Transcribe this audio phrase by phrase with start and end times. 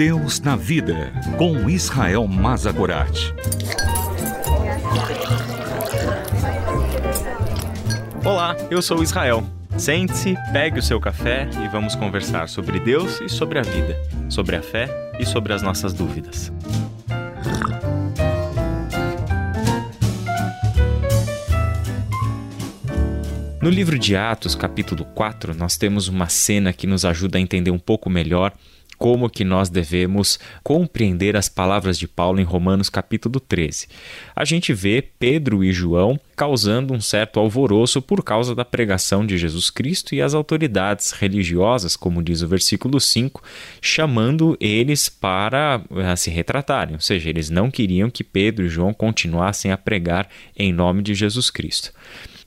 [0.00, 3.34] Deus na Vida, com Israel Mazagorat.
[8.24, 9.46] Olá, eu sou Israel.
[9.76, 13.94] Sente-se, pegue o seu café e vamos conversar sobre Deus e sobre a vida,
[14.30, 14.88] sobre a fé
[15.18, 16.50] e sobre as nossas dúvidas.
[23.60, 27.70] No livro de Atos, capítulo 4, nós temos uma cena que nos ajuda a entender
[27.70, 28.50] um pouco melhor
[29.00, 33.88] como que nós devemos compreender as palavras de Paulo em Romanos capítulo 13.
[34.36, 39.38] A gente vê Pedro e João causando um certo alvoroço por causa da pregação de
[39.38, 43.42] Jesus Cristo e as autoridades religiosas, como diz o versículo 5,
[43.80, 48.92] chamando eles para eh, se retratarem, ou seja, eles não queriam que Pedro e João
[48.92, 51.90] continuassem a pregar em nome de Jesus Cristo.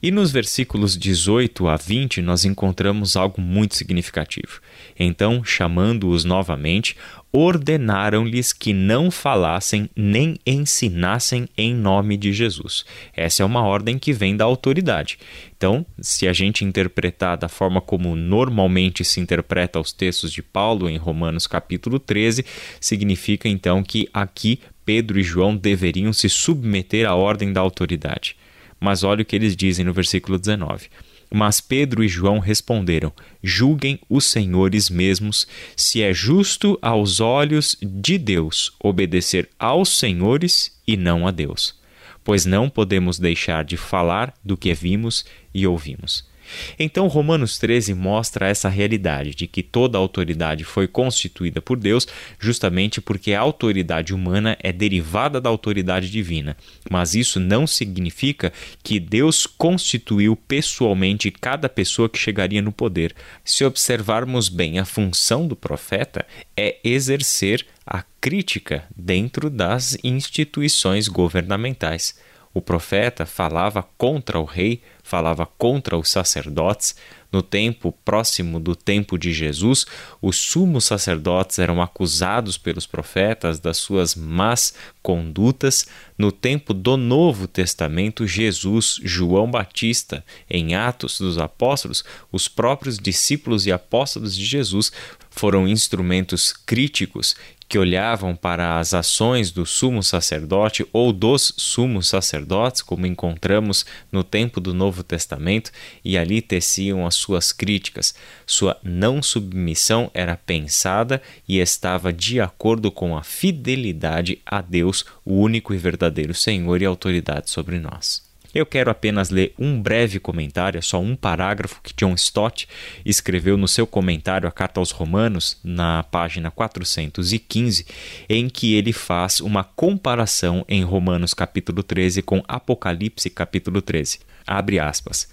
[0.03, 4.59] E nos versículos 18 a 20 nós encontramos algo muito significativo.
[4.99, 6.97] Então, chamando-os novamente,
[7.31, 12.83] ordenaram-lhes que não falassem nem ensinassem em nome de Jesus.
[13.15, 15.17] Essa é uma ordem que vem da autoridade.
[15.55, 20.89] Então, se a gente interpretar da forma como normalmente se interpreta os textos de Paulo
[20.89, 22.43] em Romanos capítulo 13,
[22.81, 28.35] significa então que aqui Pedro e João deveriam se submeter à ordem da autoridade.
[28.83, 30.89] Mas olha o que eles dizem no versículo 19.
[31.33, 38.17] Mas Pedro e João responderam: Julguem os senhores mesmos se é justo aos olhos de
[38.17, 41.79] Deus obedecer aos senhores e não a Deus,
[42.25, 45.23] pois não podemos deixar de falar do que vimos
[45.53, 46.27] e ouvimos.
[46.77, 52.07] Então, Romanos 13 mostra essa realidade de que toda autoridade foi constituída por Deus,
[52.39, 56.55] justamente porque a autoridade humana é derivada da autoridade divina.
[56.89, 58.51] Mas isso não significa
[58.83, 63.15] que Deus constituiu pessoalmente cada pessoa que chegaria no poder.
[63.43, 72.15] Se observarmos bem, a função do profeta é exercer a crítica dentro das instituições governamentais.
[72.53, 76.95] O profeta falava contra o rei, falava contra os sacerdotes.
[77.31, 79.87] No tempo próximo do tempo de Jesus,
[80.21, 85.87] os sumos sacerdotes eram acusados pelos profetas das suas más condutas.
[86.15, 93.65] No tempo do Novo Testamento, Jesus, João Batista, em Atos dos Apóstolos, os próprios discípulos
[93.65, 94.91] e apóstolos de Jesus
[95.31, 97.35] foram instrumentos críticos
[97.73, 104.23] que olhavam para as ações do sumo sacerdote ou dos sumos sacerdotes, como encontramos no
[104.23, 105.71] tempo do Novo Testamento,
[106.05, 108.13] e ali teciam as suas críticas.
[108.45, 111.19] Sua não submissão era pensada
[111.49, 116.85] e estava de acordo com a fidelidade a Deus, o único e verdadeiro Senhor e
[116.85, 118.32] autoridade sobre nós.
[118.53, 122.67] Eu quero apenas ler um breve comentário, só um parágrafo que John Stott
[123.03, 127.85] escreveu no seu comentário à Carta aos Romanos, na página 415,
[128.29, 134.19] em que ele faz uma comparação em Romanos capítulo 13 com Apocalipse capítulo 13.
[134.45, 135.27] Abre aspas.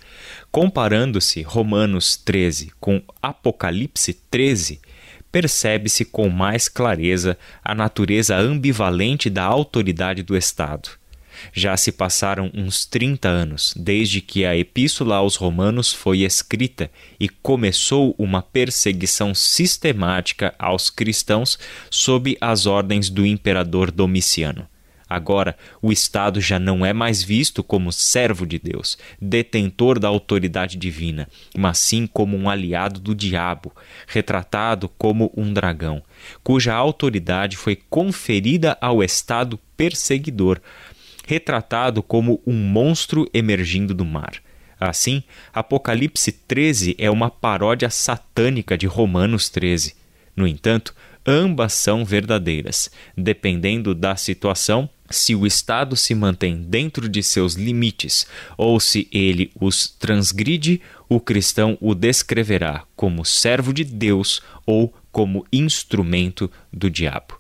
[0.51, 4.81] Comparando-se Romanos 13 com Apocalipse 13,
[5.31, 11.00] percebe-se com mais clareza a natureza ambivalente da autoridade do Estado
[11.53, 17.29] já se passaram uns 30 anos desde que a Epístola aos Romanos foi escrita e
[17.29, 21.59] começou uma perseguição sistemática aos cristãos
[21.91, 24.67] sob as ordens do imperador Domiciano.
[25.11, 30.77] Agora, o Estado já não é mais visto como servo de Deus, detentor da autoridade
[30.77, 31.27] divina,
[31.59, 33.75] mas sim como um aliado do diabo,
[34.07, 36.01] retratado como um dragão,
[36.45, 40.61] cuja autoridade foi conferida ao Estado perseguidor,
[41.27, 44.43] retratado como um monstro emergindo do mar.
[44.79, 45.23] Assim,
[45.53, 49.95] Apocalipse 13 é uma paródia satânica de Romanos 13.
[50.35, 50.95] No entanto,
[51.27, 58.27] ambas são verdadeiras, dependendo da situação, se o Estado se mantém dentro de seus limites
[58.57, 65.45] ou se ele os transgride, o cristão o descreverá como servo de Deus ou como
[65.53, 67.40] instrumento do diabo.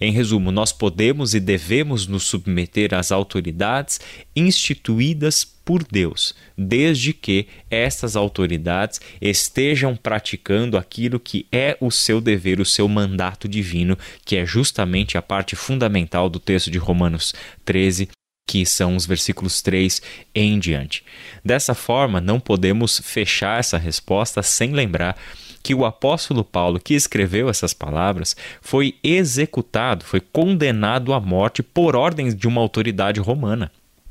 [0.00, 4.00] Em resumo, nós podemos e devemos nos submeter às autoridades
[4.34, 12.60] instituídas por Deus, desde que estas autoridades estejam praticando aquilo que é o seu dever,
[12.60, 17.34] o seu mandato divino, que é justamente a parte fundamental do texto de Romanos
[17.64, 18.08] 13,
[18.48, 20.00] que são os versículos 3
[20.34, 21.04] em diante.
[21.44, 25.18] Dessa forma, não podemos fechar essa resposta sem lembrar
[25.62, 31.96] que o apóstolo Paulo, que escreveu essas palavras, foi executado, foi condenado à morte por
[31.96, 33.70] ordens de uma autoridade romana.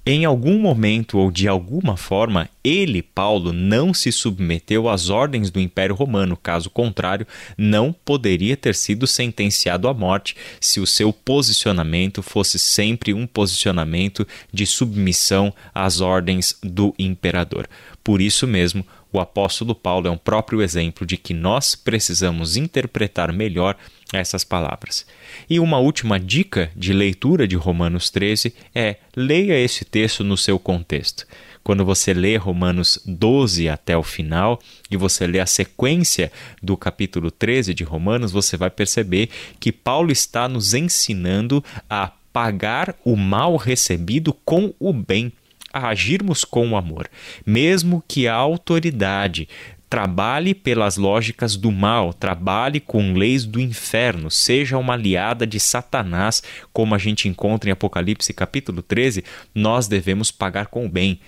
[0.10, 5.60] Em algum momento ou de alguma forma, ele, Paulo, não se submeteu às ordens do
[5.60, 7.28] Império Romano, caso contrário,
[7.58, 14.26] não poderia ter sido sentenciado à morte se o seu posicionamento fosse sempre um posicionamento
[14.50, 17.68] de submissão às ordens do imperador.
[18.02, 18.86] Por isso mesmo,
[19.18, 23.76] o apóstolo Paulo é um próprio exemplo de que nós precisamos interpretar melhor
[24.14, 25.06] essas palavras.
[25.50, 30.58] E uma última dica de leitura de Romanos 13 é: leia esse texto no seu
[30.60, 31.26] contexto.
[31.64, 34.58] Quando você lê Romanos 12 até o final
[34.90, 36.32] e você lê a sequência
[36.64, 39.30] do capítulo 13 de Romanos, você vai perceber
[39.60, 45.34] que Paulo está nos ensinando a pagar o mal recebido com o bem
[45.72, 47.10] a agirmos com o amor,
[47.46, 49.48] mesmo que a autoridade
[49.90, 56.44] trabalhe pelas lógicas do mal, trabalhe com leis do inferno, seja uma aliada de Satanás,
[56.74, 59.24] como a gente encontra em Apocalipse capítulo 13,
[59.56, 61.20] nós devemos pagar com o bem.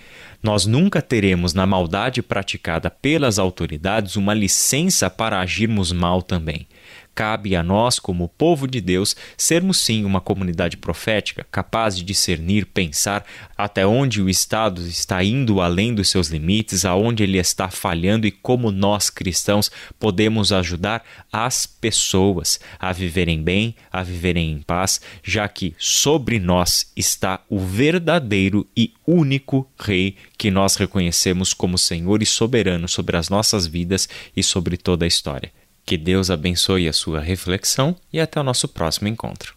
[0.42, 6.66] Nós nunca teremos na maldade praticada pelas autoridades uma licença para agirmos mal também.
[7.14, 12.66] Cabe a nós, como povo de Deus, sermos sim uma comunidade profética, capaz de discernir,
[12.66, 13.24] pensar
[13.56, 18.30] até onde o Estado está indo além dos seus limites, aonde ele está falhando e
[18.30, 25.46] como nós cristãos podemos ajudar as pessoas a viverem bem, a viverem em paz, já
[25.48, 32.26] que sobre nós está o verdadeiro e único Rei que nós reconhecemos como Senhor e
[32.26, 35.59] soberano sobre as nossas vidas e sobre toda a história.
[35.90, 39.56] Que Deus abençoe a sua reflexão e até o nosso próximo encontro.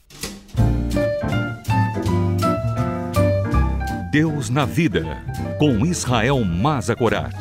[4.11, 5.05] Deus na Vida,
[5.59, 7.35] com Israel Mazakorat.